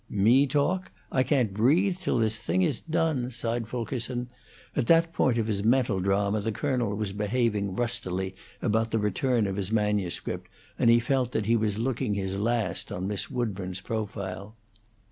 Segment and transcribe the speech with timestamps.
[0.09, 0.91] "Me talk?
[1.11, 4.29] I can't breathe till this thing is done!" sighed Fulkerson;
[4.75, 8.33] at that point of his mental drama the Colonel was behaving rustily
[8.63, 12.91] about the return of his manuscript, and he felt that he was looking his last
[12.91, 14.55] on Miss Woodburn's profile.